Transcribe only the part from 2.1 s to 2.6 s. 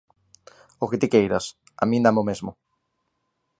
o mesmo.